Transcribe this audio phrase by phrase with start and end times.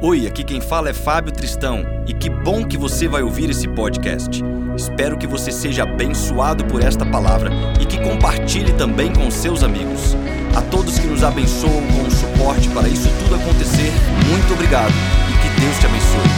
[0.00, 3.66] Oi, aqui quem fala é Fábio Tristão e que bom que você vai ouvir esse
[3.66, 4.40] podcast.
[4.76, 7.50] Espero que você seja abençoado por esta palavra
[7.82, 10.14] e que compartilhe também com seus amigos.
[10.56, 13.90] A todos que nos abençoam com o suporte para isso tudo acontecer,
[14.28, 16.28] muito obrigado e que Deus te abençoe.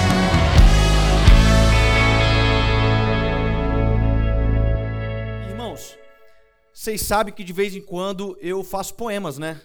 [5.51, 5.99] Irmãos,
[6.73, 9.61] vocês sabem que de vez em quando eu faço poemas, né?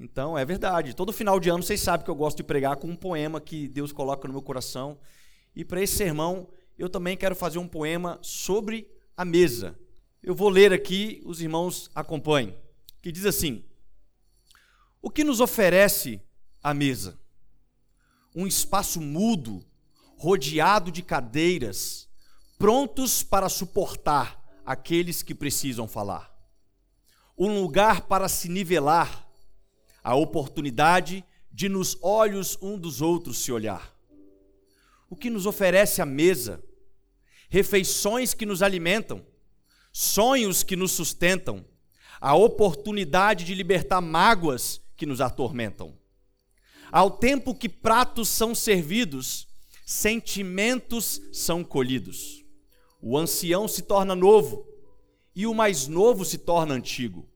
[0.00, 0.94] Então, é verdade.
[0.94, 3.66] Todo final de ano vocês sabem que eu gosto de pregar com um poema que
[3.66, 4.96] Deus coloca no meu coração.
[5.56, 6.48] E para esse sermão,
[6.78, 9.76] eu também quero fazer um poema sobre a mesa.
[10.22, 12.54] Eu vou ler aqui, os irmãos acompanhem.
[13.02, 13.64] Que diz assim:
[15.02, 16.20] O que nos oferece
[16.62, 17.18] a mesa?
[18.36, 19.64] Um espaço mudo,
[20.16, 22.08] rodeado de cadeiras,
[22.56, 26.32] prontos para suportar aqueles que precisam falar.
[27.36, 29.27] Um lugar para se nivelar
[30.02, 33.94] a oportunidade de nos olhos um dos outros se olhar.
[35.10, 36.62] O que nos oferece a mesa,
[37.48, 39.24] refeições que nos alimentam,
[39.92, 41.64] sonhos que nos sustentam,
[42.20, 45.96] a oportunidade de libertar mágoas que nos atormentam.
[46.90, 49.46] Ao tempo que pratos são servidos,
[49.84, 52.44] sentimentos são colhidos.
[53.00, 54.66] O ancião se torna novo
[55.34, 57.28] e o mais novo se torna antigo.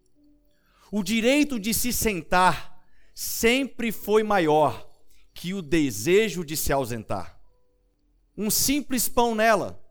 [0.94, 2.78] O direito de se sentar
[3.14, 4.86] sempre foi maior
[5.32, 7.40] que o desejo de se ausentar.
[8.36, 9.82] Um simples pão nela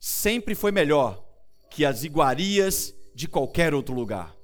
[0.00, 1.22] sempre foi melhor
[1.68, 4.34] que as iguarias de qualquer outro lugar.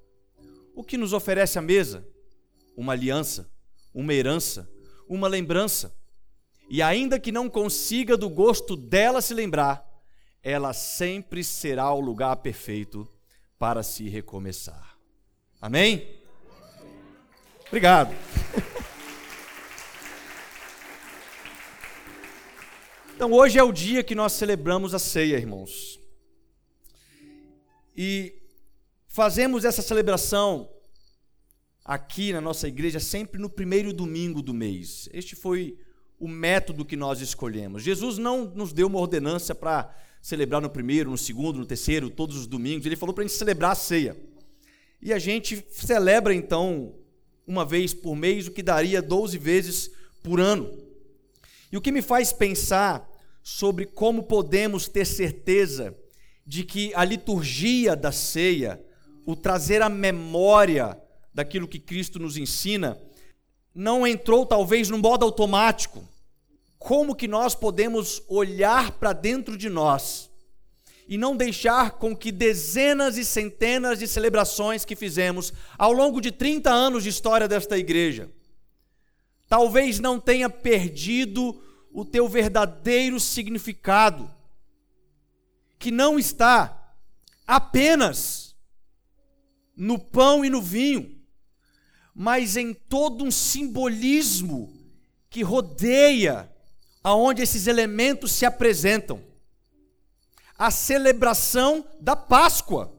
[0.75, 2.07] O que nos oferece a mesa?
[2.77, 3.51] Uma aliança,
[3.95, 4.71] uma herança,
[5.09, 5.97] uma lembrança.
[6.69, 9.83] E ainda que não consiga do gosto dela se lembrar,
[10.43, 13.11] ela sempre será o lugar perfeito
[13.59, 14.94] para se recomeçar.
[15.65, 16.07] Amém?
[17.69, 18.15] Obrigado.
[23.17, 25.99] Então, hoje é o dia que nós celebramos a ceia, irmãos.
[27.97, 28.35] E
[29.09, 30.69] fazemos essa celebração
[31.83, 35.09] aqui na nossa igreja sempre no primeiro domingo do mês.
[35.15, 35.79] Este foi
[36.21, 37.83] o método que nós escolhemos.
[37.83, 42.37] Jesus não nos deu uma ordenança para celebrar no primeiro, no segundo, no terceiro, todos
[42.37, 42.85] os domingos.
[42.85, 44.34] Ele falou para a gente celebrar a ceia.
[45.05, 46.95] E a gente celebra então
[47.47, 49.91] uma vez por mês, o que daria 12 vezes
[50.23, 50.73] por ano.
[51.71, 53.07] E o que me faz pensar
[53.43, 55.95] sobre como podemos ter certeza
[56.47, 58.83] de que a liturgia da ceia,
[59.27, 60.99] o trazer a memória
[61.35, 62.99] daquilo que Cristo nos ensina,
[63.75, 66.03] não entrou talvez no modo automático.
[66.79, 70.31] Como que nós podemos olhar para dentro de nós
[71.07, 76.33] e não deixar com que dezenas e centenas de celebrações que fizemos ao longo de
[76.33, 78.31] 30 anos de história desta igreja,
[79.49, 81.61] talvez não tenha perdido
[81.93, 84.31] o teu verdadeiro significado,
[85.79, 86.97] que não está
[87.47, 88.57] apenas
[89.77, 91.21] no pão e no vinho,
[92.15, 94.73] mas em todo um simbolismo
[95.29, 96.51] que rodeia
[97.03, 99.34] aonde esses elementos se apresentam
[100.59, 102.93] a celebração da Páscoa.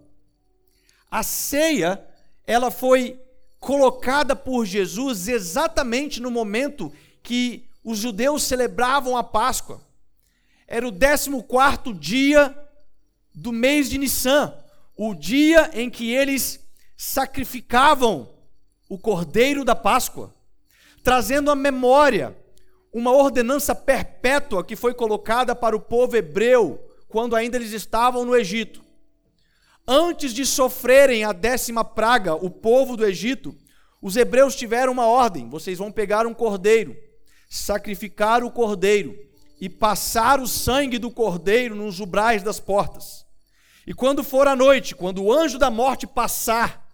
[1.10, 2.06] A ceia,
[2.46, 3.20] ela foi
[3.60, 6.92] colocada por Jesus exatamente no momento
[7.24, 9.82] que os judeus celebravam a Páscoa.
[10.68, 12.56] Era o 14 dia
[13.34, 14.54] do mês de Nissan,
[14.98, 16.60] o dia em que eles
[16.98, 18.30] sacrificavam
[18.90, 20.34] o cordeiro da Páscoa,
[21.04, 22.36] trazendo à memória
[22.94, 26.85] uma ordenança perpétua que foi colocada para o povo hebreu
[27.16, 28.84] quando ainda eles estavam no Egito.
[29.88, 33.56] Antes de sofrerem a décima praga, o povo do Egito,
[34.02, 36.94] os hebreus tiveram uma ordem: vocês vão pegar um cordeiro,
[37.50, 39.18] sacrificar o cordeiro
[39.62, 43.26] e passar o sangue do cordeiro nos ubrais das portas.
[43.88, 46.86] E quando for a noite, quando o anjo da morte passar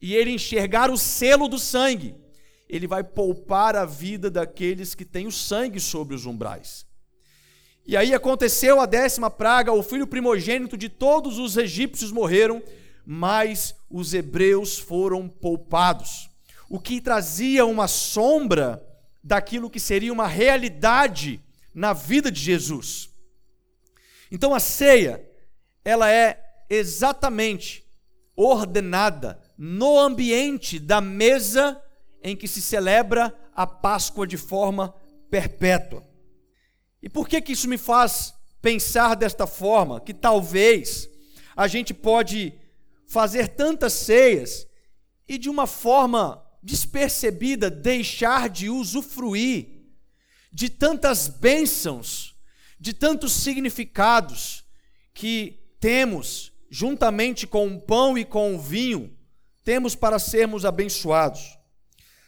[0.00, 2.14] e ele enxergar o selo do sangue,
[2.68, 6.86] ele vai poupar a vida daqueles que têm o sangue sobre os umbrais.
[7.88, 12.62] E aí aconteceu a décima praga, o filho primogênito de todos os egípcios morreram,
[13.06, 16.28] mas os hebreus foram poupados.
[16.68, 18.86] O que trazia uma sombra
[19.24, 21.42] daquilo que seria uma realidade
[21.74, 23.08] na vida de Jesus.
[24.30, 25.26] Então a ceia,
[25.82, 27.86] ela é exatamente
[28.36, 31.82] ordenada no ambiente da mesa
[32.22, 34.94] em que se celebra a Páscoa de forma
[35.30, 36.07] perpétua.
[37.02, 40.00] E por que que isso me faz pensar desta forma?
[40.00, 41.08] Que talvez
[41.56, 42.52] a gente pode
[43.06, 44.66] fazer tantas ceias
[45.26, 49.78] e de uma forma despercebida deixar de usufruir
[50.52, 52.34] de tantas bênçãos,
[52.80, 54.64] de tantos significados
[55.14, 59.16] que temos, juntamente com o pão e com o vinho,
[59.64, 61.58] temos para sermos abençoados.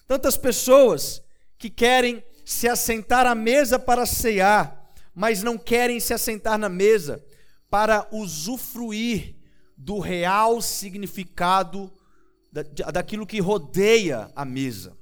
[0.06, 1.23] Tantas pessoas
[1.58, 7.25] que querem se assentar à mesa para cear, mas não querem se assentar na mesa
[7.70, 9.37] para usufruir
[9.76, 11.93] do real significado
[12.93, 14.99] daquilo que rodeia a mesa.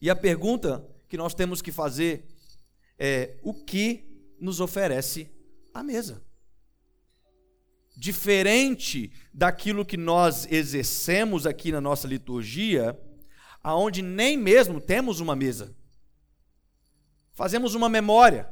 [0.00, 2.26] E a pergunta que nós temos que fazer
[2.98, 5.30] é: o que nos oferece
[5.72, 6.20] a mesa?
[7.96, 13.00] Diferente daquilo que nós exercemos aqui na nossa liturgia,
[13.62, 15.78] aonde nem mesmo temos uma mesa.
[17.40, 18.46] Fazemos uma memória,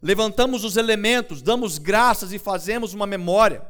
[0.00, 3.68] levantamos os elementos, damos graças e fazemos uma memória.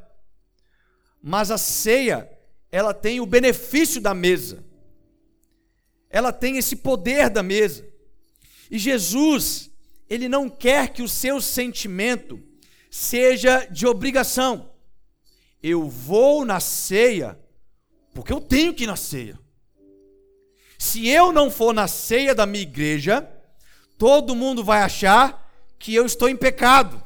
[1.20, 2.30] Mas a ceia,
[2.70, 4.64] ela tem o benefício da mesa.
[6.08, 7.84] Ela tem esse poder da mesa.
[8.70, 9.72] E Jesus,
[10.08, 12.40] ele não quer que o seu sentimento
[12.88, 14.70] seja de obrigação.
[15.60, 17.36] Eu vou na ceia
[18.14, 19.36] porque eu tenho que ir na ceia.
[20.78, 23.34] Se eu não for na ceia da minha igreja,
[23.98, 27.02] todo mundo vai achar que eu estou em pecado.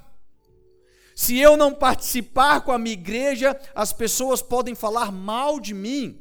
[1.15, 6.19] Se eu não participar com a minha igreja, as pessoas podem falar mal de mim.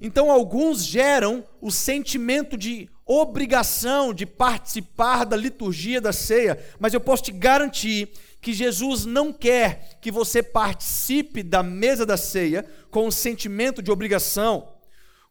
[0.00, 7.00] Então, alguns geram o sentimento de obrigação de participar da liturgia da ceia, mas eu
[7.00, 8.10] posso te garantir
[8.40, 13.90] que Jesus não quer que você participe da mesa da ceia com o sentimento de
[13.90, 14.68] obrigação,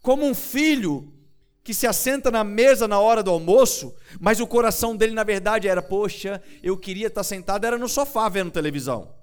[0.01, 1.12] como um filho
[1.63, 5.67] que se assenta na mesa na hora do almoço, mas o coração dele na verdade
[5.67, 9.13] era: poxa, eu queria estar sentado era no sofá vendo televisão.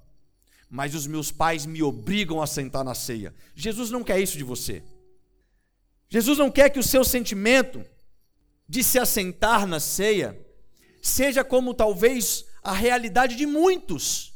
[0.68, 3.34] Mas os meus pais me obrigam a sentar na ceia.
[3.54, 4.82] Jesus não quer isso de você.
[6.08, 7.84] Jesus não quer que o seu sentimento
[8.68, 10.38] de se assentar na ceia
[11.00, 14.34] seja como talvez a realidade de muitos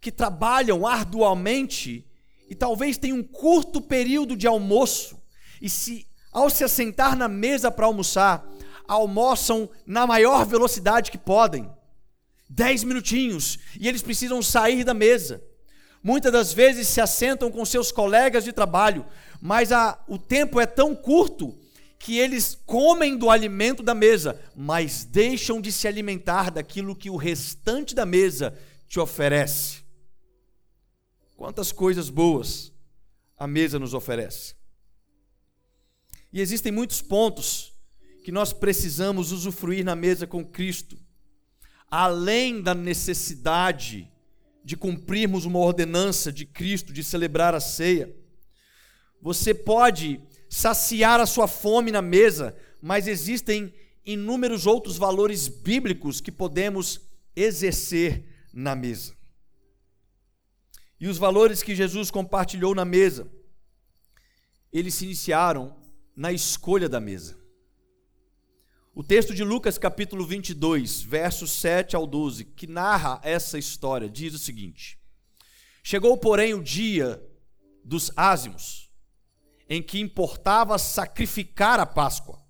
[0.00, 2.06] que trabalham arduamente
[2.48, 5.20] e talvez tenham um curto período de almoço
[5.60, 8.48] e se ao se assentar na mesa para almoçar,
[8.86, 11.70] almoçam na maior velocidade que podem.
[12.48, 15.42] Dez minutinhos e eles precisam sair da mesa.
[16.02, 19.04] Muitas das vezes se assentam com seus colegas de trabalho,
[19.40, 21.58] mas a, o tempo é tão curto
[21.98, 27.16] que eles comem do alimento da mesa, mas deixam de se alimentar daquilo que o
[27.16, 29.82] restante da mesa te oferece.
[31.36, 32.72] Quantas coisas boas
[33.36, 34.57] a mesa nos oferece.
[36.32, 37.72] E existem muitos pontos
[38.24, 40.98] que nós precisamos usufruir na mesa com Cristo,
[41.90, 44.10] além da necessidade
[44.62, 48.14] de cumprirmos uma ordenança de Cristo, de celebrar a ceia.
[49.22, 50.20] Você pode
[50.50, 53.72] saciar a sua fome na mesa, mas existem
[54.04, 57.00] inúmeros outros valores bíblicos que podemos
[57.34, 59.16] exercer na mesa.
[61.00, 63.30] E os valores que Jesus compartilhou na mesa,
[64.72, 65.76] eles se iniciaram
[66.18, 67.38] na escolha da mesa.
[68.92, 74.34] O texto de Lucas, capítulo 22, versos 7 ao 12, que narra essa história, diz
[74.34, 74.98] o seguinte:
[75.80, 77.24] Chegou, porém, o dia
[77.84, 78.90] dos ázimos,
[79.68, 82.42] em que importava sacrificar a Páscoa,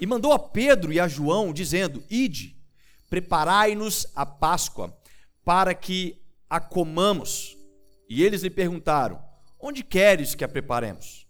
[0.00, 2.56] e mandou a Pedro e a João, dizendo: Ide,
[3.10, 4.98] preparai-nos a Páscoa,
[5.44, 6.18] para que
[6.48, 7.58] a comamos.
[8.08, 9.22] E eles lhe perguntaram:
[9.60, 11.26] Onde queres que a preparemos?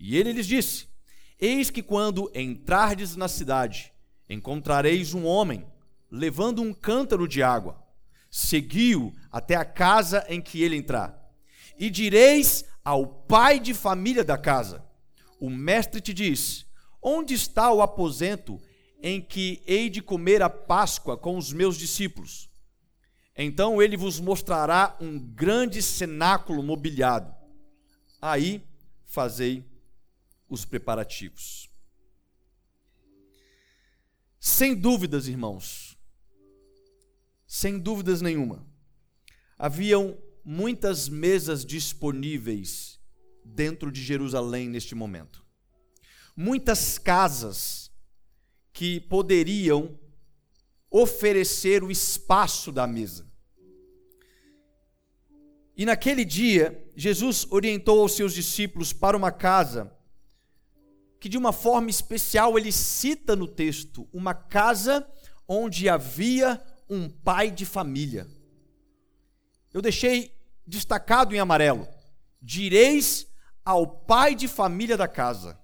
[0.00, 0.95] E ele lhes disse:
[1.38, 3.92] Eis que quando entrardes na cidade,
[4.28, 5.66] encontrareis um homem
[6.10, 7.82] levando um cântaro de água.
[8.30, 11.14] Segui-o até a casa em que ele entrar.
[11.78, 14.84] E direis ao pai de família da casa:
[15.38, 16.64] O mestre te diz:
[17.02, 18.60] Onde está o aposento
[19.02, 22.48] em que hei de comer a Páscoa com os meus discípulos?
[23.36, 27.34] Então ele vos mostrará um grande cenáculo mobiliado.
[28.20, 28.64] Aí
[29.04, 29.64] fazei
[30.48, 31.70] os preparativos.
[34.38, 35.98] Sem dúvidas, irmãos,
[37.46, 38.66] sem dúvidas nenhuma,
[39.58, 43.00] haviam muitas mesas disponíveis
[43.44, 45.44] dentro de Jerusalém neste momento.
[46.36, 47.90] Muitas casas
[48.72, 49.98] que poderiam
[50.90, 53.26] oferecer o espaço da mesa.
[55.76, 59.95] E naquele dia, Jesus orientou aos seus discípulos para uma casa
[61.26, 65.04] que de uma forma especial ele cita no texto uma casa
[65.48, 68.28] onde havia um pai de família.
[69.74, 70.32] Eu deixei
[70.64, 71.88] destacado em amarelo:
[72.40, 73.26] direis
[73.64, 75.58] ao pai de família da casa.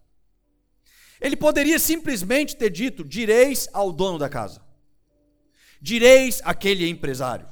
[1.21, 4.66] Ele poderia simplesmente ter dito: direis ao dono da casa.
[5.81, 7.47] direis aquele empresário,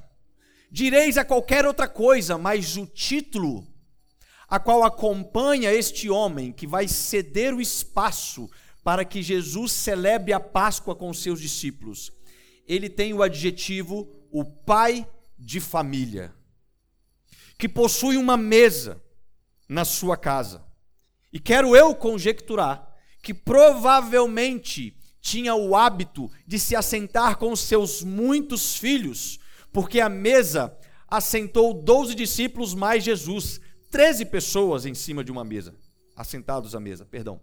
[0.68, 3.69] direis a qualquer outra coisa, mas o título
[4.50, 8.50] a qual acompanha este homem que vai ceder o espaço
[8.82, 12.12] para que Jesus celebre a Páscoa com seus discípulos.
[12.66, 15.06] Ele tem o adjetivo o pai
[15.38, 16.34] de família,
[17.58, 19.02] que possui uma mesa
[19.68, 20.64] na sua casa.
[21.32, 28.76] E quero eu conjecturar que provavelmente tinha o hábito de se assentar com seus muitos
[28.76, 29.38] filhos,
[29.72, 30.76] porque a mesa
[31.08, 35.74] assentou doze discípulos mais Jesus, treze pessoas em cima de uma mesa,
[36.16, 37.40] assentados à mesa, perdão.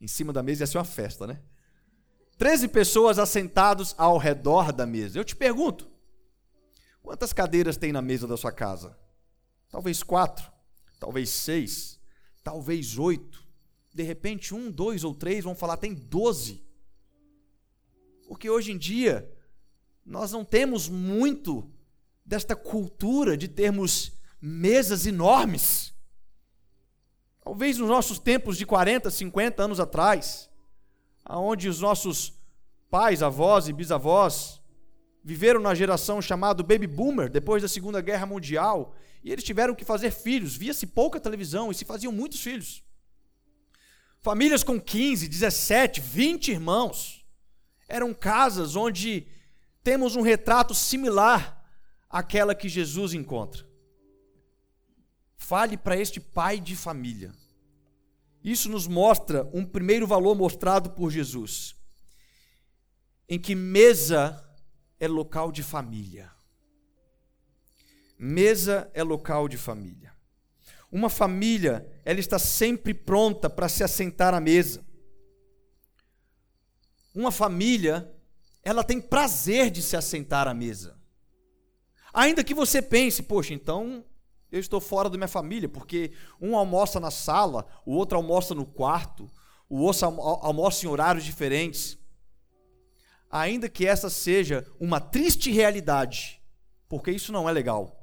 [0.00, 1.42] Em cima da mesa ia ser uma festa, né?
[2.36, 5.18] Treze pessoas assentados ao redor da mesa.
[5.18, 5.90] Eu te pergunto,
[7.02, 8.96] quantas cadeiras tem na mesa da sua casa?
[9.68, 10.48] Talvez quatro,
[11.00, 11.98] talvez seis,
[12.44, 13.44] talvez oito.
[13.92, 16.64] De repente, um, dois ou três vão falar, tem doze.
[18.28, 19.28] Porque hoje em dia,
[20.04, 21.68] nós não temos muito
[22.24, 25.94] desta cultura de termos mesas enormes.
[27.42, 30.50] Talvez nos nossos tempos de 40, 50 anos atrás,
[31.24, 32.32] aonde os nossos
[32.90, 34.60] pais, avós e bisavós
[35.22, 39.84] viveram na geração chamada baby boomer, depois da Segunda Guerra Mundial, e eles tiveram que
[39.84, 42.82] fazer filhos, via-se pouca televisão e se faziam muitos filhos.
[44.20, 47.26] Famílias com 15, 17, 20 irmãos.
[47.88, 49.26] Eram casas onde
[49.82, 51.64] temos um retrato similar
[52.08, 53.67] àquela que Jesus encontra.
[55.38, 57.32] Fale para este pai de família.
[58.44, 61.74] Isso nos mostra um primeiro valor mostrado por Jesus,
[63.28, 64.44] em que mesa
[65.00, 66.30] é local de família.
[68.18, 70.12] Mesa é local de família.
[70.90, 74.84] Uma família, ela está sempre pronta para se assentar à mesa.
[77.14, 78.10] Uma família,
[78.62, 80.98] ela tem prazer de se assentar à mesa.
[82.12, 84.04] Ainda que você pense, poxa, então
[84.50, 88.64] eu estou fora da minha família, porque um almoça na sala, o outro almoça no
[88.64, 89.30] quarto,
[89.68, 91.98] o outro almoça em horários diferentes.
[93.30, 96.42] Ainda que essa seja uma triste realidade,
[96.88, 97.94] porque isso não é legal.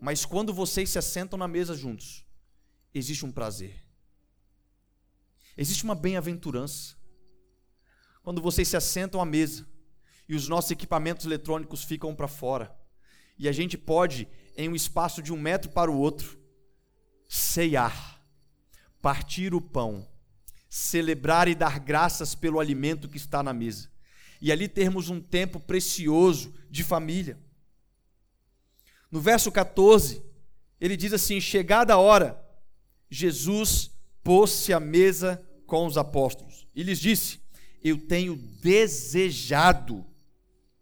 [0.00, 2.24] Mas quando vocês se assentam na mesa juntos,
[2.94, 3.84] existe um prazer.
[5.56, 6.96] Existe uma bem-aventurança.
[8.22, 9.66] Quando vocês se assentam à mesa
[10.28, 12.74] e os nossos equipamentos eletrônicos ficam para fora,
[13.38, 16.36] e a gente pode em um espaço de um metro para o outro,
[17.28, 18.20] ceiar,
[19.00, 20.04] partir o pão,
[20.68, 23.88] celebrar e dar graças pelo alimento que está na mesa,
[24.40, 27.38] e ali termos um tempo precioso de família.
[29.12, 30.24] No verso 14,
[30.80, 32.44] ele diz assim: Chegada a hora,
[33.08, 33.92] Jesus
[34.24, 37.40] pôs-se à mesa com os apóstolos e lhes disse:
[37.82, 40.04] Eu tenho desejado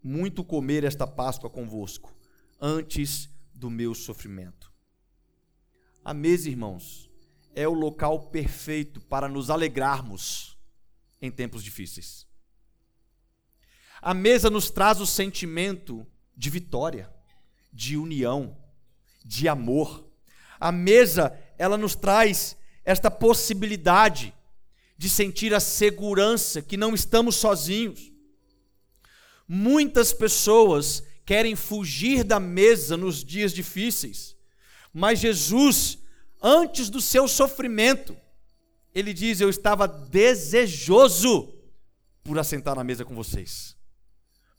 [0.03, 2.17] muito comer esta Páscoa convosco,
[2.59, 4.73] antes do meu sofrimento.
[6.05, 7.11] A mesa, irmãos,
[7.55, 10.57] é o local perfeito para nos alegrarmos
[11.21, 12.27] em tempos difíceis.
[14.01, 17.11] A mesa nos traz o sentimento de vitória,
[17.73, 18.57] de união,
[19.25, 20.07] de amor.
[20.61, 24.35] A mesa, ela nos traz esta possibilidade
[24.99, 28.13] de sentir a segurança que não estamos sozinhos.
[29.49, 34.37] Muitas pessoas querem fugir da mesa nos dias difíceis.
[34.93, 35.99] Mas Jesus,
[36.41, 38.17] antes do seu sofrimento,
[38.95, 41.53] ele diz: Eu estava desejoso
[42.23, 43.77] por assentar na mesa com vocês.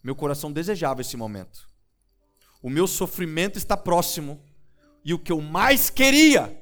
[0.03, 1.67] Meu coração desejava esse momento.
[2.62, 4.43] O meu sofrimento está próximo.
[5.03, 6.62] E o que eu mais queria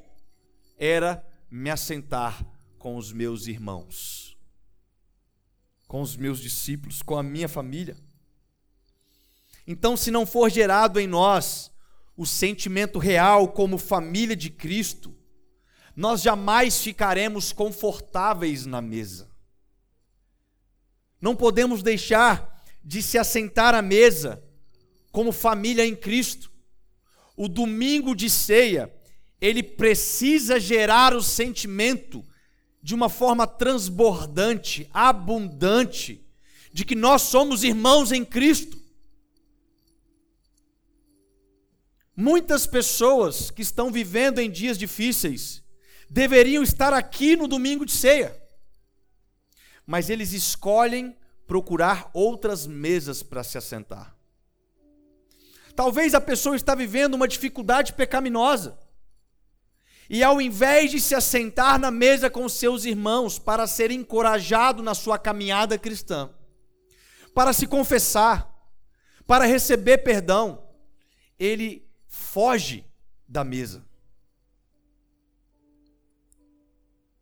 [0.78, 2.46] era me assentar
[2.78, 4.38] com os meus irmãos,
[5.88, 7.96] com os meus discípulos, com a minha família.
[9.66, 11.72] Então, se não for gerado em nós
[12.16, 15.14] o sentimento real como família de Cristo,
[15.94, 19.30] nós jamais ficaremos confortáveis na mesa.
[21.20, 24.42] Não podemos deixar de se assentar à mesa
[25.10, 26.52] como família em Cristo.
[27.36, 28.94] O domingo de ceia,
[29.40, 32.24] ele precisa gerar o sentimento
[32.82, 36.24] de uma forma transbordante, abundante,
[36.72, 38.75] de que nós somos irmãos em Cristo.
[42.16, 45.62] Muitas pessoas que estão vivendo em dias difíceis
[46.08, 48.34] deveriam estar aqui no domingo de ceia,
[49.84, 51.14] mas eles escolhem
[51.46, 54.16] procurar outras mesas para se assentar.
[55.74, 58.78] Talvez a pessoa está vivendo uma dificuldade pecaminosa.
[60.08, 64.94] E ao invés de se assentar na mesa com seus irmãos para ser encorajado na
[64.94, 66.30] sua caminhada cristã,
[67.34, 68.50] para se confessar,
[69.26, 70.66] para receber perdão,
[71.38, 71.85] ele
[72.16, 72.84] foge
[73.28, 73.84] da mesa.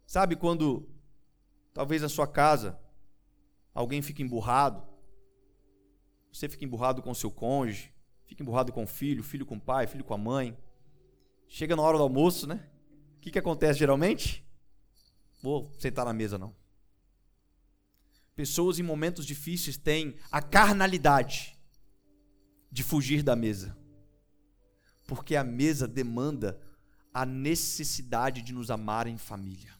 [0.06, 0.88] Sabe quando,
[1.72, 2.78] talvez na sua casa,
[3.74, 4.82] alguém fica emburrado,
[6.32, 7.92] você fica emburrado com seu cônjuge,
[8.24, 10.56] fica emburrado com o filho, filho com o pai, filho com a mãe.
[11.48, 12.64] Chega na hora do almoço, né?
[13.16, 14.44] O que, que acontece geralmente?
[15.42, 16.54] Vou sentar na mesa, não.
[18.36, 21.58] Pessoas em momentos difíceis têm a carnalidade
[22.70, 23.83] de fugir da mesa.
[25.06, 26.60] Porque a mesa demanda
[27.12, 29.72] a necessidade de nos amar em família.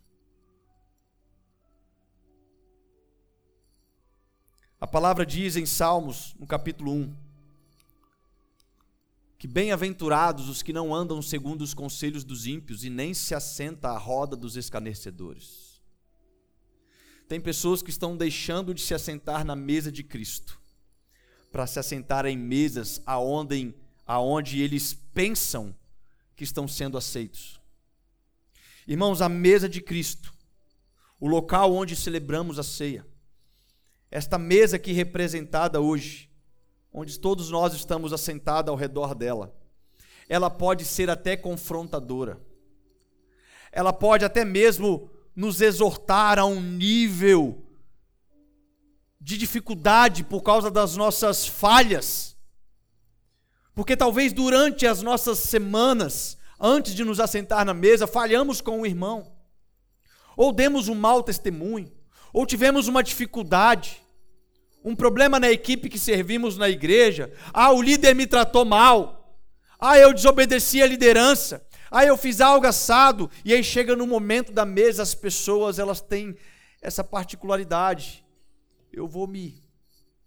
[4.81, 7.17] A palavra diz em Salmos, no capítulo 1,
[9.39, 13.89] que bem-aventurados os que não andam segundo os conselhos dos ímpios e nem se assenta
[13.91, 15.83] à roda dos escarnecedores.
[17.27, 20.61] Tem pessoas que estão deixando de se assentar na mesa de Cristo
[21.51, 23.75] para se assentar em mesas aonde,
[24.07, 25.75] aonde eles pensam
[26.37, 27.61] que estão sendo aceitos.
[28.87, 30.35] Irmãos, a mesa de Cristo,
[31.19, 33.07] o local onde celebramos a ceia,
[34.11, 36.31] esta mesa aqui representada hoje,
[36.93, 39.53] onde todos nós estamos assentados ao redor dela,
[40.29, 42.41] ela pode ser até confrontadora.
[43.73, 47.65] Ela pode até mesmo nos exortar a um nível
[49.21, 52.34] de dificuldade por causa das nossas falhas.
[53.75, 58.87] Porque talvez durante as nossas semanas, antes de nos assentar na mesa, falhamos com o
[58.87, 59.33] irmão,
[60.37, 61.93] ou demos um mau testemunho,
[62.33, 64.01] ou tivemos uma dificuldade,
[64.85, 67.33] um problema na equipe que servimos na igreja.
[67.53, 69.39] Ah, o líder me tratou mal.
[69.81, 71.67] Ah, eu desobedeci a liderança.
[71.91, 73.31] Ah, eu fiz algo assado.
[73.45, 76.37] E aí chega no momento da mesa, as pessoas elas têm
[76.83, 78.25] essa particularidade.
[78.93, 79.63] Eu vou me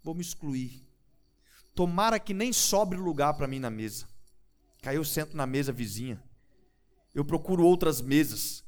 [0.02, 0.87] vou me excluir.
[1.78, 4.08] Tomara que nem sobre lugar para mim na mesa.
[4.82, 6.20] Aí eu sento na mesa vizinha.
[7.14, 8.64] Eu procuro outras mesas.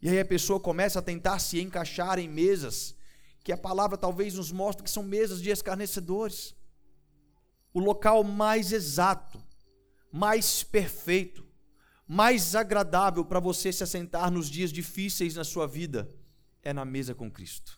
[0.00, 2.96] E aí a pessoa começa a tentar se encaixar em mesas
[3.44, 6.54] que a palavra talvez nos mostre que são mesas de escarnecedores.
[7.74, 9.38] O local mais exato,
[10.10, 11.46] mais perfeito
[12.10, 16.10] mais agradável para você se assentar nos dias difíceis na sua vida
[16.62, 17.77] é na mesa com Cristo.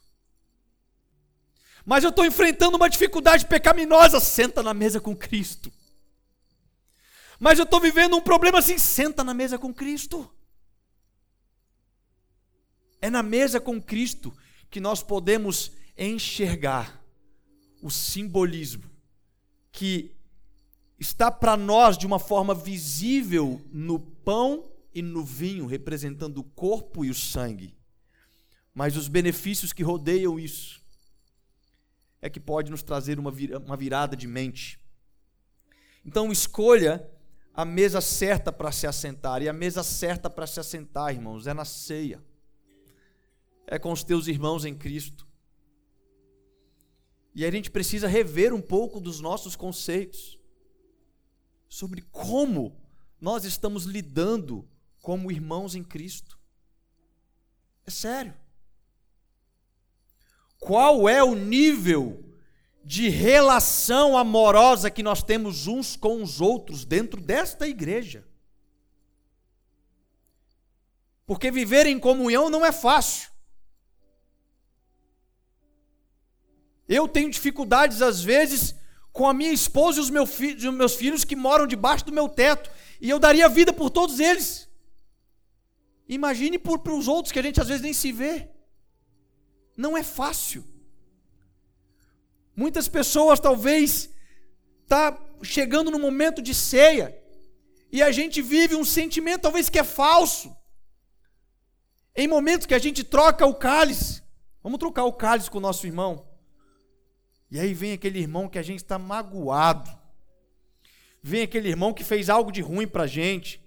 [1.85, 5.73] Mas eu estou enfrentando uma dificuldade pecaminosa, senta na mesa com Cristo.
[7.39, 10.31] Mas eu estou vivendo um problema assim, senta na mesa com Cristo.
[13.01, 14.37] É na mesa com Cristo
[14.71, 17.03] que nós podemos enxergar
[17.83, 18.91] o simbolismo
[19.73, 20.15] que
[20.99, 27.05] está para nós de uma forma visível no pão e no vinho, representando o corpo
[27.05, 27.75] e o sangue.
[28.75, 30.80] Mas os benefícios que rodeiam isso
[32.21, 33.33] é que pode nos trazer uma,
[33.65, 34.79] uma virada de mente.
[36.05, 37.09] Então escolha
[37.55, 39.43] a mesa certa para se assentar.
[39.43, 42.23] E a mesa certa para se assentar, irmãos, é na ceia.
[43.67, 45.27] É com os teus irmãos em Cristo.
[47.35, 50.39] E a gente precisa rever um pouco dos nossos conceitos
[51.69, 52.77] sobre como
[53.21, 54.69] nós estamos lidando
[55.01, 56.39] como irmãos em Cristo.
[57.87, 58.35] É sério.
[60.61, 62.23] Qual é o nível
[62.85, 68.29] de relação amorosa que nós temos uns com os outros dentro desta igreja?
[71.27, 73.31] Porque viver em comunhão não é fácil.
[76.87, 78.75] Eu tenho dificuldades, às vezes,
[79.13, 82.71] com a minha esposa e os meus filhos que moram debaixo do meu teto,
[83.01, 84.69] e eu daria vida por todos eles.
[86.09, 88.51] Imagine por os outros que a gente às vezes nem se vê.
[89.81, 90.63] Não é fácil.
[92.55, 94.11] Muitas pessoas talvez
[94.87, 97.19] tá chegando no momento de ceia
[97.91, 100.55] e a gente vive um sentimento talvez que é falso.
[102.15, 104.23] Em momentos que a gente troca o cálice,
[104.63, 106.29] vamos trocar o cálice com o nosso irmão.
[107.51, 109.91] E aí vem aquele irmão que a gente está magoado.
[111.23, 113.65] Vem aquele irmão que fez algo de ruim para a gente,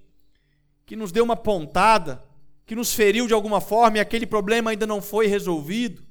[0.85, 2.23] que nos deu uma pontada,
[2.67, 6.02] que nos feriu de alguma forma e aquele problema ainda não foi resolvido.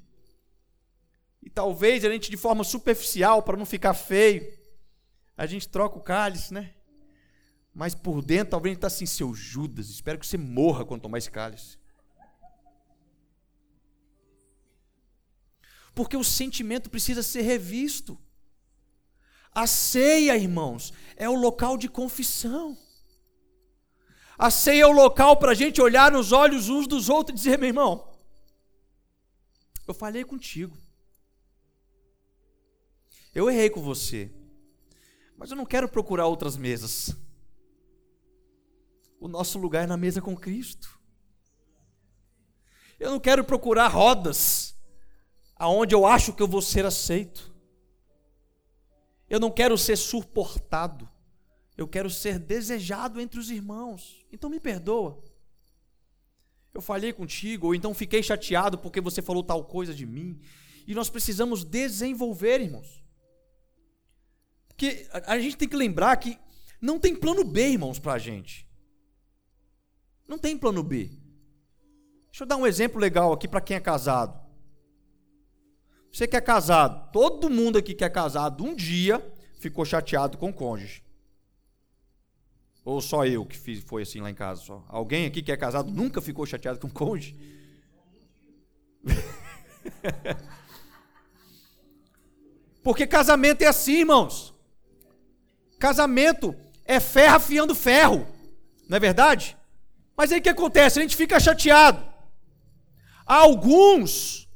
[1.55, 4.57] Talvez a gente, de forma superficial, para não ficar feio,
[5.37, 6.73] a gente troca o cálice, né?
[7.75, 11.03] Mas por dentro, talvez a gente está assim, seu Judas, espero que você morra quando
[11.03, 11.79] tomar esse cálice.
[15.95, 18.19] porque o sentimento precisa ser revisto.
[19.55, 22.77] A ceia, irmãos, é o local de confissão.
[24.38, 27.45] A ceia é o local para a gente olhar nos olhos uns dos outros e
[27.45, 28.11] dizer: meu irmão,
[29.87, 30.77] eu falei contigo.
[33.35, 34.31] Eu errei com você,
[35.37, 37.16] mas eu não quero procurar outras mesas.
[39.18, 41.01] O nosso lugar é na mesa com Cristo.
[42.99, 44.77] Eu não quero procurar rodas
[45.57, 47.53] aonde eu acho que eu vou ser aceito.
[49.31, 51.09] Eu não quero ser suportado.
[51.77, 54.25] Eu quero ser desejado entre os irmãos.
[54.31, 55.23] Então me perdoa.
[56.75, 60.40] Eu falhei contigo, ou então fiquei chateado porque você falou tal coisa de mim.
[60.87, 63.02] E nós precisamos desenvolver, irmãos.
[64.73, 66.39] Porque a gente tem que lembrar que
[66.81, 68.69] não tem plano B, irmãos, para a gente.
[70.27, 71.11] Não tem plano B.
[72.31, 74.41] Deixa eu dar um exemplo legal aqui para quem é casado.
[76.13, 79.25] Você que é casado, todo mundo aqui que é casado um dia
[79.59, 81.03] ficou chateado com o cônjuge.
[82.85, 84.61] Ou só eu que fiz, foi assim lá em casa?
[84.63, 84.85] Só?
[84.89, 87.37] Alguém aqui que é casado nunca ficou chateado com o cônjuge?
[92.83, 94.52] Porque casamento é assim, irmãos.
[95.83, 98.25] Casamento é ferro afiando ferro.
[98.88, 99.57] Não é verdade?
[100.16, 101.01] Mas aí o que acontece?
[101.01, 102.07] A gente fica chateado.
[103.27, 104.49] Alguns,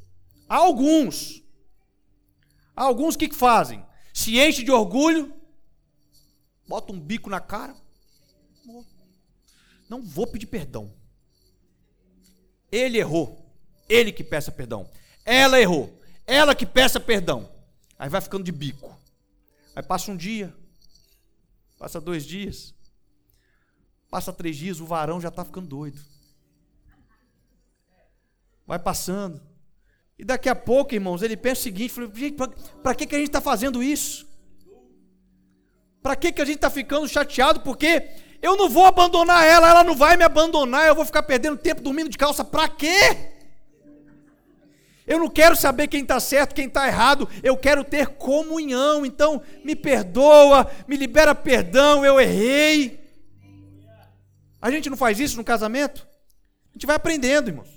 [0.48, 1.42] alguns,
[2.76, 3.84] alguns o que, que fazem?
[4.14, 5.34] Se enche de orgulho,
[6.68, 7.74] bota um bico na cara.
[9.88, 10.94] Não vou pedir perdão.
[12.70, 13.44] Ele errou.
[13.88, 14.88] Ele que peça perdão.
[15.24, 16.00] Ela errou.
[16.24, 17.50] Ela que peça perdão.
[17.98, 18.96] Aí vai ficando de bico.
[19.74, 20.54] Aí passa um dia.
[21.78, 22.74] Passa dois dias.
[24.08, 26.00] Passa três dias, o varão já está ficando doido.
[28.66, 29.40] Vai passando.
[30.18, 31.94] E daqui a pouco, irmãos, ele pensa o seguinte:
[32.82, 34.26] para que, que a gente está fazendo isso?
[36.02, 37.60] Para que, que a gente está ficando chateado?
[37.60, 38.08] Porque
[38.40, 41.82] eu não vou abandonar ela, ela não vai me abandonar, eu vou ficar perdendo tempo
[41.82, 43.35] dormindo de calça, para quê?
[45.06, 49.06] Eu não quero saber quem está certo, quem está errado, eu quero ter comunhão.
[49.06, 53.00] Então, me perdoa, me libera perdão, eu errei.
[54.60, 56.06] A gente não faz isso no casamento?
[56.70, 57.76] A gente vai aprendendo, irmãos.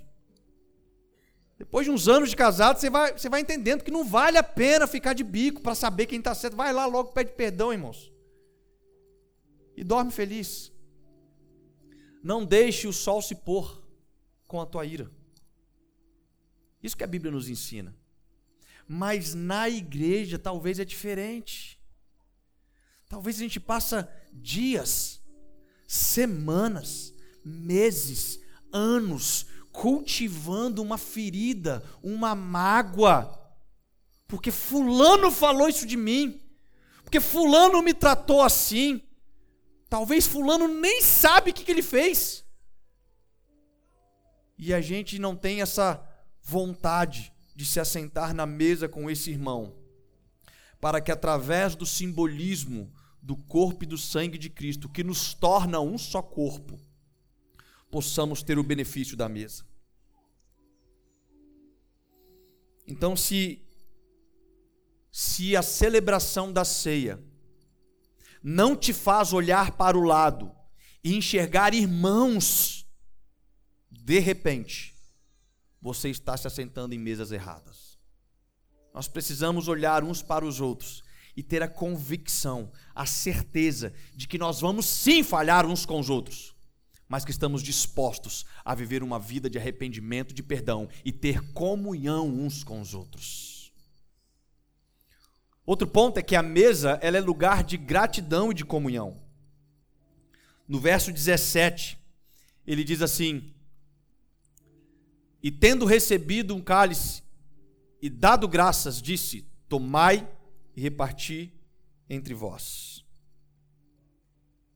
[1.55, 4.43] Depois de uns anos de casado, você vai, você vai entendendo que não vale a
[4.43, 6.55] pena ficar de bico para saber quem está certo.
[6.55, 8.11] Vai lá logo, pede perdão, irmãos.
[9.75, 10.71] E dorme feliz.
[12.23, 13.83] Não deixe o sol se pôr
[14.47, 15.11] com a tua ira.
[16.81, 17.95] Isso que a Bíblia nos ensina.
[18.87, 21.79] Mas na igreja talvez é diferente.
[23.07, 25.21] Talvez a gente passa dias
[25.87, 27.13] semanas,
[27.43, 28.39] meses,
[28.71, 33.35] anos cultivando uma ferida, uma mágoa,
[34.27, 36.41] porque Fulano falou isso de mim,
[37.03, 39.01] porque Fulano me tratou assim.
[39.89, 42.45] Talvez Fulano nem sabe o que, que ele fez.
[44.57, 45.95] E a gente não tem essa
[46.41, 49.75] vontade de se assentar na mesa com esse irmão,
[50.79, 55.79] para que através do simbolismo do corpo e do sangue de Cristo, que nos torna
[55.79, 56.79] um só corpo,
[57.91, 59.65] possamos ter o benefício da mesa.
[62.87, 63.61] Então, se
[65.11, 67.21] se a celebração da ceia
[68.43, 70.51] não te faz olhar para o lado
[71.03, 72.87] e enxergar irmãos,
[73.91, 74.95] de repente,
[75.81, 77.97] você está se assentando em mesas erradas.
[78.93, 81.03] Nós precisamos olhar uns para os outros
[81.35, 86.09] e ter a convicção, a certeza de que nós vamos sim falhar uns com os
[86.09, 86.55] outros,
[87.07, 92.27] mas que estamos dispostos a viver uma vida de arrependimento, de perdão e ter comunhão
[92.27, 93.71] uns com os outros.
[95.65, 99.21] Outro ponto é que a mesa ela é lugar de gratidão e de comunhão.
[100.67, 101.97] No verso 17,
[102.65, 103.53] ele diz assim:
[105.41, 107.23] E tendo recebido um cálice
[108.01, 110.27] e dado graças, disse: Tomai
[110.75, 111.53] e reparti
[112.09, 113.05] entre vós.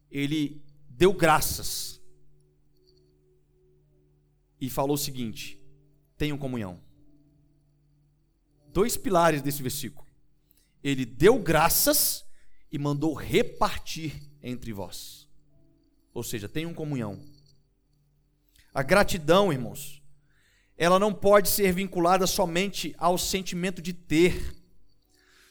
[0.10, 2.02] Ele deu graças
[4.60, 5.60] e falou o seguinte:
[6.17, 6.80] tenham comunhão.
[8.69, 10.08] Dois pilares desse versículo.
[10.84, 12.26] Ele deu graças
[12.71, 15.30] e mandou repartir entre vós.
[16.13, 17.19] Ou seja, tenham comunhão.
[18.73, 20.02] A gratidão, irmãos,
[20.77, 24.63] ela não pode ser vinculada somente ao sentimento de ter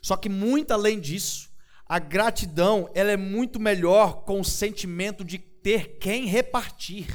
[0.02, 1.48] só que muito além disso,
[1.86, 7.06] a gratidão ela é muito melhor com o sentimento de ter quem repartir.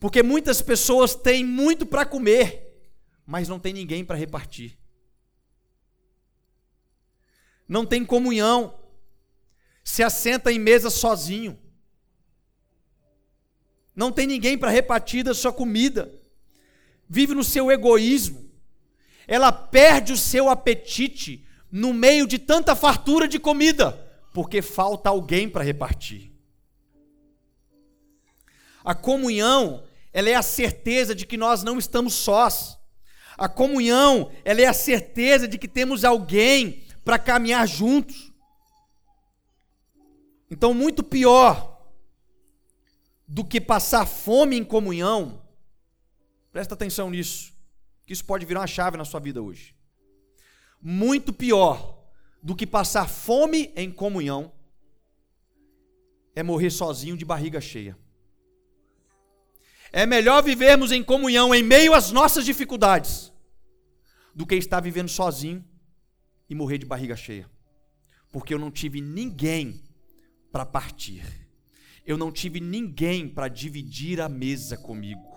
[0.00, 2.90] Porque muitas pessoas têm muito para comer,
[3.26, 4.78] mas não tem ninguém para repartir.
[7.68, 8.80] Não tem comunhão.
[9.82, 11.58] Se assenta em mesa sozinho.
[13.94, 16.12] Não tem ninguém para repartir da sua comida.
[17.08, 18.44] Vive no seu egoísmo
[19.26, 23.92] ela perde o seu apetite, no meio de tanta fartura de comida,
[24.32, 26.32] porque falta alguém para repartir.
[28.84, 32.78] A comunhão, ela é a certeza de que nós não estamos sós.
[33.36, 38.32] A comunhão, ela é a certeza de que temos alguém para caminhar juntos.
[40.50, 41.73] Então, muito pior
[43.26, 45.42] do que passar fome em comunhão,
[46.52, 47.52] presta atenção nisso,
[48.06, 49.74] que isso pode virar uma chave na sua vida hoje.
[50.80, 52.04] Muito pior
[52.42, 54.52] do que passar fome em comunhão
[56.36, 57.96] é morrer sozinho de barriga cheia.
[59.90, 63.32] É melhor vivermos em comunhão em meio às nossas dificuldades
[64.34, 65.64] do que estar vivendo sozinho
[66.50, 67.48] e morrer de barriga cheia.
[68.30, 69.80] Porque eu não tive ninguém
[70.50, 71.43] para partir.
[72.04, 75.34] Eu não tive ninguém para dividir a mesa comigo.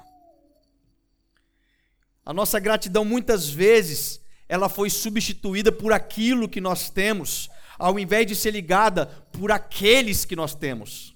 [2.25, 8.25] A nossa gratidão muitas vezes ela foi substituída por aquilo que nós temos, ao invés
[8.27, 11.15] de ser ligada por aqueles que nós temos.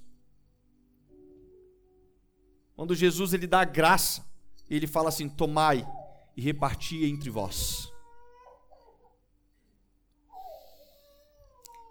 [2.75, 4.25] Quando Jesus ele dá graça,
[4.69, 5.85] ele fala assim: "Tomai
[6.35, 7.91] e reparti entre vós".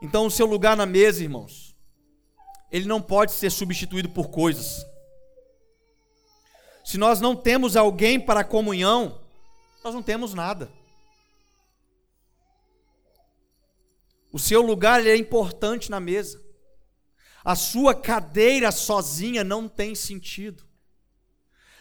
[0.03, 1.70] Então, o seu lugar na mesa, irmãos,
[2.71, 4.85] ele não pode ser substituído por coisas.
[6.85, 9.21] Se nós não temos alguém para a comunhão,
[9.85, 10.71] nós não temos nada.
[14.33, 16.41] O seu lugar é importante na mesa.
[17.45, 20.65] A sua cadeira sozinha não tem sentido.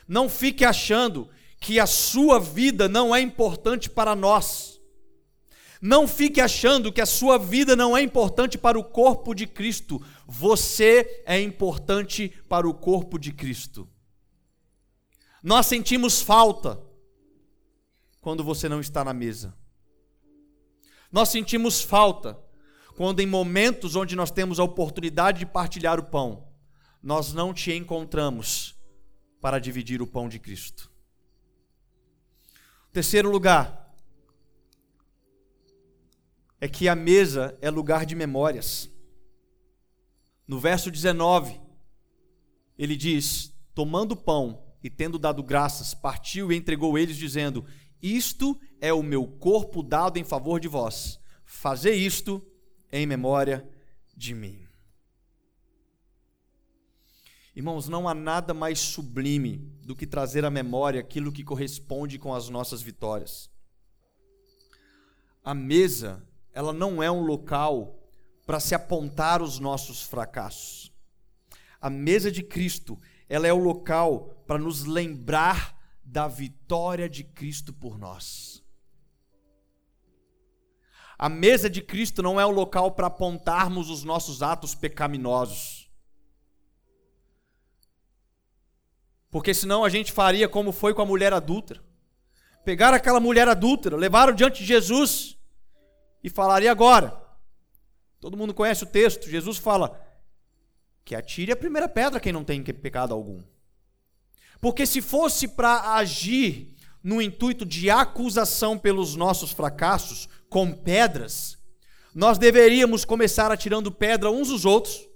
[0.08, 4.80] Não fique achando que a sua vida não é importante para nós.
[5.82, 10.04] Não fique achando que a sua vida não é importante para o corpo de Cristo.
[10.32, 13.90] Você é importante para o corpo de Cristo.
[15.42, 16.80] Nós sentimos falta
[18.22, 19.58] quando você não está na mesa.
[21.12, 22.40] Nós sentimos falta
[22.96, 26.48] quando, em momentos onde nós temos a oportunidade de partilhar o pão,
[27.02, 28.78] nós não te encontramos
[29.42, 30.92] para dividir o pão de Cristo.
[32.92, 33.96] Terceiro lugar
[36.62, 38.92] é que a mesa é lugar de memórias.
[40.50, 41.62] No verso 19,
[42.76, 47.64] ele diz: Tomando pão e tendo dado graças, partiu e entregou eles, dizendo:
[48.02, 51.20] isto é o meu corpo dado em favor de vós.
[51.46, 52.44] Fazer isto
[52.92, 53.70] em memória
[54.18, 54.66] de mim.
[57.56, 62.34] Irmãos, não há nada mais sublime do que trazer à memória aquilo que corresponde com
[62.34, 63.52] as nossas vitórias.
[65.44, 67.99] A mesa, ela não é um local
[68.50, 70.92] para se apontar os nossos fracassos.
[71.80, 77.72] A mesa de Cristo, ela é o local para nos lembrar da vitória de Cristo
[77.72, 78.64] por nós.
[81.16, 85.88] A mesa de Cristo não é o local para apontarmos os nossos atos pecaminosos.
[89.30, 91.84] Porque senão a gente faria como foi com a mulher adúltera.
[92.66, 95.38] Pegaram aquela mulher adúltera, levaram diante de Jesus
[96.24, 97.29] e falaria agora.
[98.20, 99.30] Todo mundo conhece o texto.
[99.30, 100.00] Jesus fala
[101.06, 103.42] que atire a primeira pedra quem não tem pecado algum.
[104.60, 111.58] Porque se fosse para agir no intuito de acusação pelos nossos fracassos com pedras,
[112.14, 115.08] nós deveríamos começar atirando pedra uns dos outros.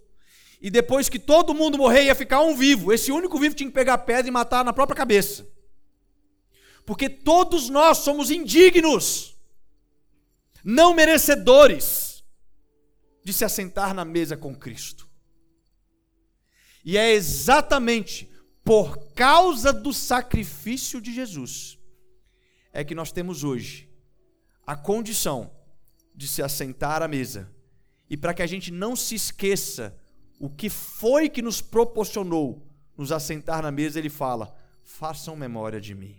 [0.61, 2.93] E depois que todo mundo morrer, ia ficar um vivo.
[2.93, 5.45] Esse único vivo tinha que pegar pedra e matar na própria cabeça.
[6.85, 9.35] Porque todos nós somos indignos,
[10.63, 12.02] não merecedores
[13.23, 15.09] de se assentar na mesa com Cristo.
[16.83, 18.29] E é exatamente
[18.63, 21.77] por causa do sacrifício de Jesus,
[22.71, 23.89] é que nós temos hoje
[24.65, 25.51] a condição
[26.15, 27.51] de se assentar à mesa.
[28.09, 29.97] E para que a gente não se esqueça
[30.39, 35.95] o que foi que nos proporcionou nos assentar na mesa, ele fala: façam memória de
[35.95, 36.15] mim.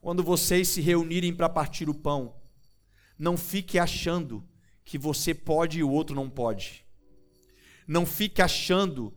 [0.00, 2.36] Quando vocês se reunirem para partir o pão,
[3.18, 4.46] não fique achando
[4.88, 6.82] que você pode e o outro não pode.
[7.86, 9.12] Não fique achando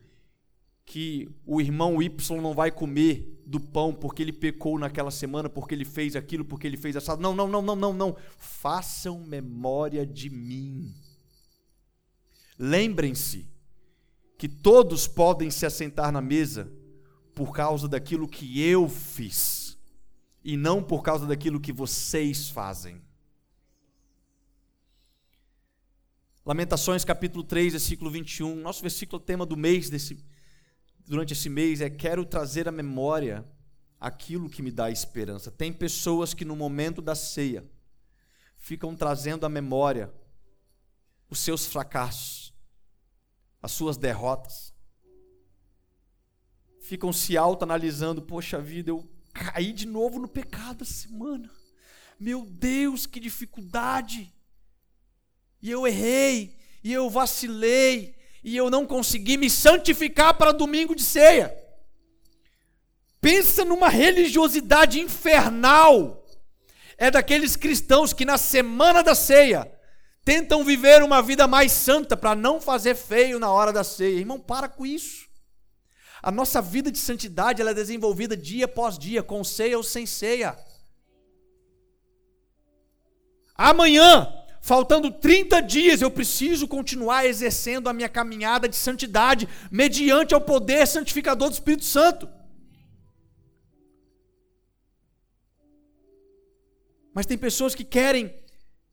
[0.86, 5.74] que o irmão Y não vai comer do pão porque ele pecou naquela semana, porque
[5.74, 7.22] ele fez aquilo, porque ele fez assado.
[7.22, 8.18] Não, não, não, não, não, não.
[8.38, 10.94] Façam memória de mim.
[12.60, 13.48] Lembrem-se
[14.38, 16.70] que todos podem se assentar na mesa
[17.34, 19.80] por causa daquilo que eu fiz
[20.44, 23.02] e não por causa daquilo que vocês fazem.
[26.44, 30.26] Lamentações capítulo 3, versículo 21, nosso versículo tema do mês desse
[31.06, 33.46] durante esse mês é quero trazer à memória
[34.00, 35.52] aquilo que me dá esperança.
[35.52, 37.64] Tem pessoas que no momento da ceia
[38.58, 40.12] ficam trazendo à memória
[41.30, 42.52] os seus fracassos,
[43.62, 44.74] as suas derrotas.
[46.80, 51.52] Ficam se autoanalisando, poxa vida, eu caí de novo no pecado essa semana.
[52.20, 54.34] Meu Deus, que dificuldade!
[55.62, 61.04] E eu errei, e eu vacilei, e eu não consegui me santificar para domingo de
[61.04, 61.56] ceia.
[63.19, 66.26] Pensa numa religiosidade infernal.
[66.97, 69.71] É daqueles cristãos que na semana da ceia
[70.26, 74.19] tentam viver uma vida mais santa para não fazer feio na hora da ceia.
[74.19, 75.30] Irmão, para com isso.
[76.21, 80.06] A nossa vida de santidade ela é desenvolvida dia após dia, com ceia ou sem
[80.06, 80.58] ceia.
[83.56, 90.39] Amanhã, faltando 30 dias, eu preciso continuar exercendo a minha caminhada de santidade, mediante ao
[90.39, 92.30] poder santificador do Espírito Santo.
[97.13, 98.34] Mas tem pessoas que querem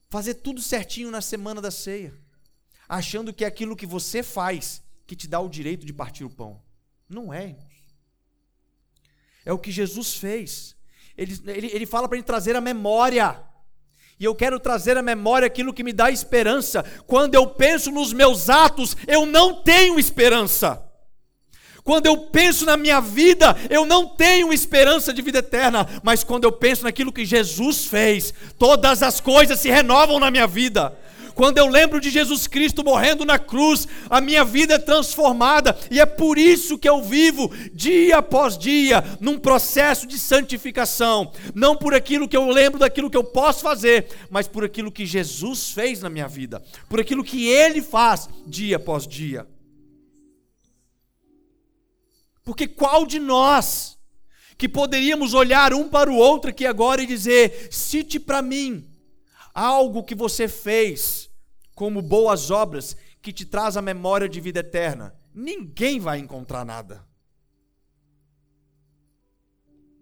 [0.09, 2.13] fazer tudo certinho na semana da ceia,
[2.87, 6.29] achando que é aquilo que você faz que te dá o direito de partir o
[6.29, 6.61] pão.
[7.07, 7.57] Não é,
[9.45, 10.75] É o que Jesus fez.
[11.17, 13.48] Ele, ele, ele fala para gente trazer a memória.
[14.19, 16.83] E eu quero trazer à memória aquilo que me dá esperança.
[17.07, 20.83] Quando eu penso nos meus atos, eu não tenho esperança.
[21.85, 26.43] Quando eu penso na minha vida, eu não tenho esperança de vida eterna, mas quando
[26.43, 30.95] eu penso naquilo que Jesus fez, todas as coisas se renovam na minha vida.
[31.39, 35.97] Quando eu lembro de Jesus Cristo morrendo na cruz, a minha vida é transformada e
[35.97, 41.93] é por isso que eu vivo dia após dia num processo de santificação, não por
[41.93, 46.01] aquilo que eu lembro daquilo que eu posso fazer, mas por aquilo que Jesus fez
[46.01, 49.47] na minha vida, por aquilo que ele faz dia após dia.
[52.43, 53.97] Porque qual de nós
[54.57, 58.85] que poderíamos olhar um para o outro aqui agora e dizer: cite para mim
[59.53, 61.28] algo que você fez
[61.79, 67.07] como boas obras que te traz a memória de vida eterna, ninguém vai encontrar nada.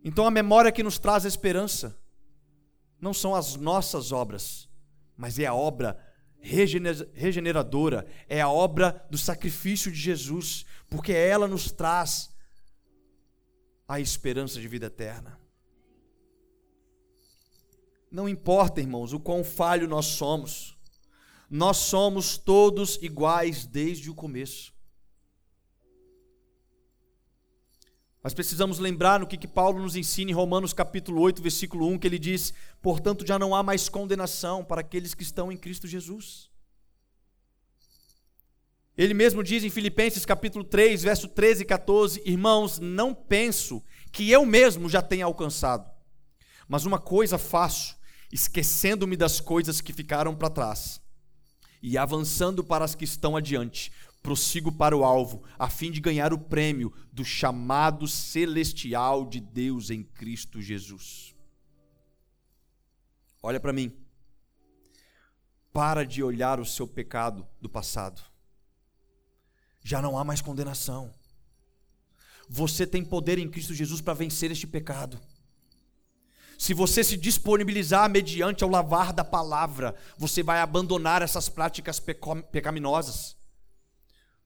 [0.03, 1.95] Então a memória que nos traz esperança
[2.99, 4.67] não são as nossas obras,
[5.15, 6.03] mas é a obra
[6.39, 12.35] regeneradora, é a obra do sacrifício de Jesus, porque ela nos traz
[13.87, 15.39] a esperança de vida eterna.
[18.09, 20.75] Não importa, irmãos, o quão falho nós somos,
[21.49, 24.73] nós somos todos iguais desde o começo.
[28.21, 31.99] Mas precisamos lembrar no que, que Paulo nos ensina em Romanos capítulo 8, versículo 1,
[31.99, 35.87] que ele diz: Portanto, já não há mais condenação para aqueles que estão em Cristo
[35.87, 36.49] Jesus.
[38.97, 43.81] Ele mesmo diz em Filipenses capítulo 3, verso 13 e 14: Irmãos, não penso
[44.11, 45.89] que eu mesmo já tenha alcançado,
[46.67, 47.95] mas uma coisa faço,
[48.33, 50.99] esquecendo-me das coisas que ficaram para trás
[51.81, 56.33] e avançando para as que estão adiante, prossigo para o alvo, a fim de ganhar
[56.33, 61.35] o prêmio do chamado celestial de Deus em Cristo Jesus.
[63.41, 63.93] Olha para mim.
[65.71, 68.21] Para de olhar o seu pecado do passado.
[69.83, 71.13] Já não há mais condenação.
[72.49, 75.19] Você tem poder em Cristo Jesus para vencer este pecado
[76.57, 81.99] se você se disponibilizar mediante ao lavar da palavra, você vai abandonar essas práticas
[82.51, 83.37] pecaminosas.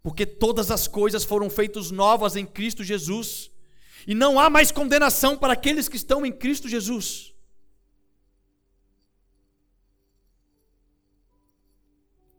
[0.04, 3.50] Porque todas as coisas foram feitas novas em Cristo Jesus,
[4.06, 7.34] e não há mais condenação para aqueles que estão em Cristo Jesus.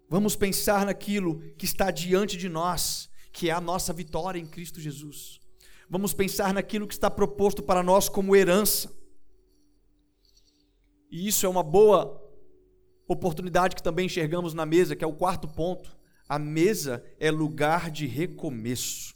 [0.08, 4.78] Vamos pensar naquilo que está diante de nós, que é a nossa vitória em Cristo
[4.78, 5.40] Jesus.
[5.88, 9.01] Vamos pensar naquilo que está proposto para nós como herança.
[11.12, 12.18] E isso é uma boa
[13.07, 15.94] oportunidade que também enxergamos na mesa, que é o quarto ponto.
[16.27, 19.14] A mesa é lugar de recomeço.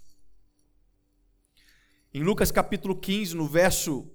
[2.13, 4.07] Em Lucas capítulo 15, no verso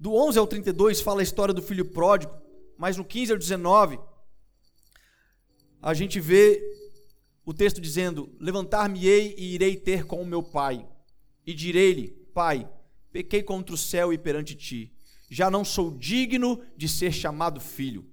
[0.00, 2.34] do 11 ao 32, fala a história do filho pródigo,
[2.76, 4.00] mas no 15 ao 19,
[5.80, 6.60] a gente vê
[7.46, 10.84] o texto dizendo: Levantar-me-ei e irei ter com o meu pai,
[11.46, 12.68] e direi-lhe: Pai,
[13.12, 14.92] pequei contra o céu e perante ti
[15.30, 18.04] já não sou digno de ser chamado filho.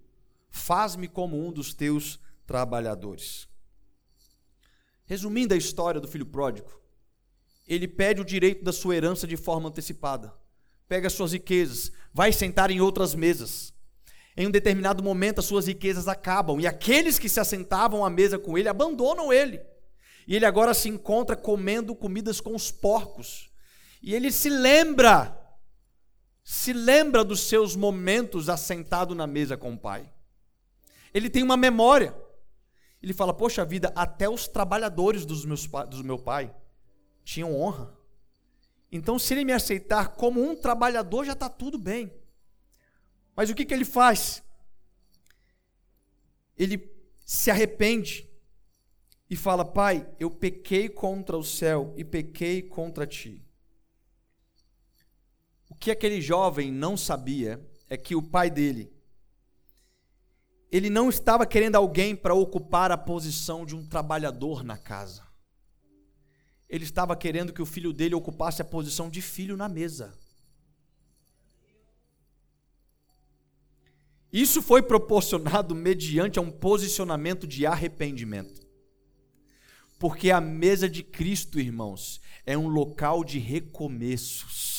[0.51, 3.47] Faz-me como um dos teus trabalhadores.
[5.05, 6.79] Resumindo a história do filho pródigo,
[7.67, 10.33] ele pede o direito da sua herança de forma antecipada.
[10.87, 13.73] Pega suas riquezas, vai sentar em outras mesas.
[14.37, 18.37] Em um determinado momento, as suas riquezas acabam e aqueles que se assentavam à mesa
[18.37, 19.59] com ele abandonam ele.
[20.27, 23.49] E ele agora se encontra comendo comidas com os porcos.
[24.03, 25.46] E ele se lembra
[26.49, 30.09] se lembra dos seus momentos assentado na mesa com o pai.
[31.13, 32.15] Ele tem uma memória.
[33.03, 36.55] Ele fala: Poxa vida, até os trabalhadores dos meus, do meu pai
[37.21, 37.93] tinham honra.
[38.89, 42.13] Então, se ele me aceitar como um trabalhador, já está tudo bem.
[43.35, 44.41] Mas o que, que ele faz?
[46.57, 46.89] Ele
[47.25, 48.25] se arrepende
[49.29, 53.45] e fala: Pai, eu pequei contra o céu e pequei contra ti
[55.79, 58.91] que aquele jovem não sabia é que o pai dele,
[60.71, 65.25] ele não estava querendo alguém para ocupar a posição de um trabalhador na casa.
[66.67, 70.13] Ele estava querendo que o filho dele ocupasse a posição de filho na mesa.
[74.31, 78.67] Isso foi proporcionado mediante a um posicionamento de arrependimento.
[79.97, 84.76] Porque a mesa de Cristo, irmãos, é um local de recomeços.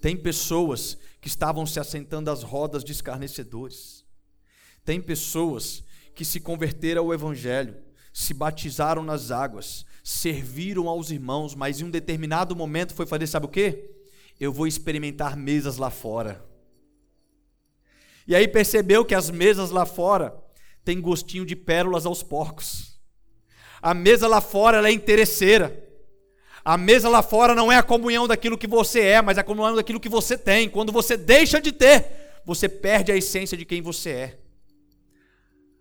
[0.00, 4.04] Tem pessoas que estavam se assentando às rodas de escarnecedores.
[4.84, 5.84] Tem pessoas
[6.14, 7.76] que se converteram ao Evangelho,
[8.12, 13.46] se batizaram nas águas, serviram aos irmãos, mas em um determinado momento foi fazer, sabe
[13.46, 13.90] o que?
[14.38, 16.44] Eu vou experimentar mesas lá fora.
[18.26, 20.34] E aí percebeu que as mesas lá fora
[20.84, 22.98] têm gostinho de pérolas aos porcos.
[23.82, 25.89] A mesa lá fora é interesseira.
[26.64, 29.74] A mesa lá fora não é a comunhão daquilo que você é, mas a comunhão
[29.74, 30.68] daquilo que você tem.
[30.68, 34.38] Quando você deixa de ter, você perde a essência de quem você é.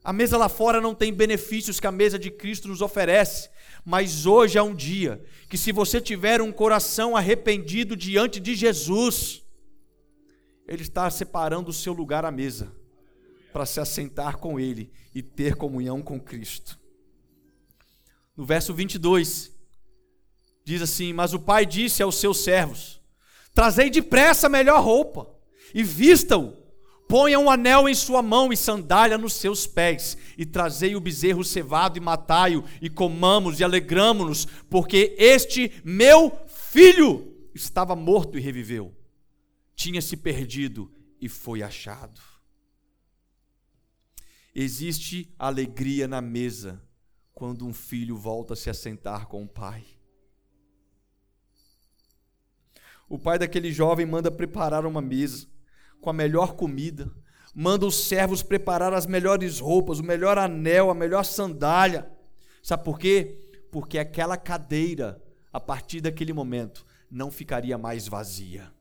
[0.04, 3.50] A mesa lá fora não tem benefícios que a mesa de Cristo nos oferece,
[3.84, 9.44] mas hoje é um dia que, se você tiver um coração arrependido diante de Jesus,
[10.66, 12.72] Ele está separando o seu lugar à mesa
[13.52, 16.80] para se assentar com Ele e ter comunhão com Cristo.
[18.38, 19.52] No verso 22,
[20.70, 23.02] Diz assim: Mas o pai disse aos seus servos:
[23.56, 25.28] Trazei depressa a melhor roupa
[25.74, 26.56] e vista-o.
[27.08, 31.44] Ponha um anel em sua mão e sandália nos seus pés, e trazei o bezerro
[31.44, 38.96] cevado e matai-o, e comamos e alegramo-nos, porque este meu filho estava morto e reviveu,
[39.76, 42.22] tinha se perdido e foi achado.
[44.54, 46.80] Existe alegria na mesa
[47.34, 49.99] quando um filho volta a se assentar com o pai.
[53.10, 55.48] O pai daquele jovem manda preparar uma mesa
[56.00, 57.12] com a melhor comida,
[57.54, 62.10] manda os servos preparar as melhores roupas, o melhor anel, a melhor sandália.
[62.62, 63.50] Sabe por quê?
[63.72, 68.72] Porque aquela cadeira, a partir daquele momento, não ficaria mais vazia.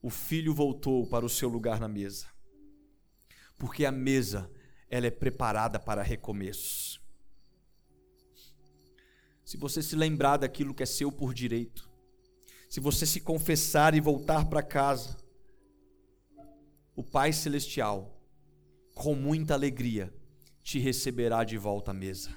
[0.00, 2.26] O filho voltou para o seu lugar na mesa.
[3.58, 4.50] Porque a mesa,
[4.90, 7.00] ela é preparada para recomeços.
[9.44, 11.91] Se você se lembrar daquilo que é seu por direito,
[12.72, 15.18] se você se confessar e voltar para casa,
[16.96, 18.18] o Pai Celestial,
[18.94, 20.10] com muita alegria,
[20.62, 22.34] te receberá de volta à mesa.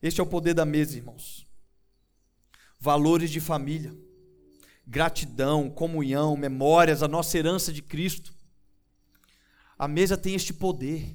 [0.00, 1.46] Este é o poder da mesa, irmãos.
[2.78, 3.94] Valores de família,
[4.86, 8.34] gratidão, comunhão, memórias, a nossa herança de Cristo.
[9.78, 11.14] A mesa tem este poder.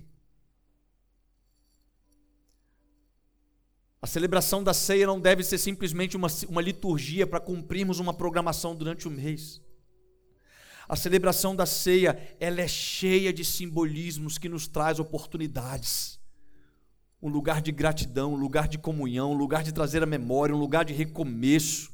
[4.06, 8.76] A celebração da ceia não deve ser simplesmente uma, uma liturgia para cumprirmos uma programação
[8.76, 9.60] durante o mês.
[10.88, 16.20] A celebração da ceia, ela é cheia de simbolismos que nos traz oportunidades.
[17.20, 20.60] Um lugar de gratidão, um lugar de comunhão, um lugar de trazer a memória, um
[20.60, 21.91] lugar de recomeço.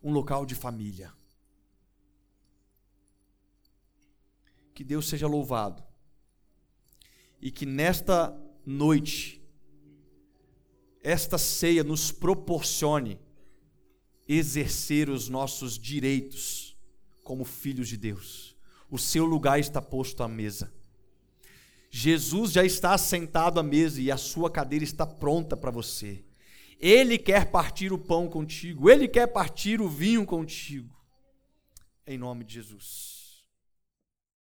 [0.00, 1.12] Um local de família.
[4.72, 5.82] Que Deus seja louvado.
[7.40, 8.32] E que nesta
[8.64, 9.43] noite
[11.04, 13.20] esta ceia nos proporcione
[14.26, 16.74] exercer os nossos direitos
[17.22, 18.56] como filhos de Deus.
[18.90, 20.72] O seu lugar está posto à mesa.
[21.90, 26.24] Jesus já está sentado à mesa e a sua cadeira está pronta para você.
[26.80, 30.96] Ele quer partir o pão contigo, ele quer partir o vinho contigo.
[32.06, 33.13] Em nome de Jesus.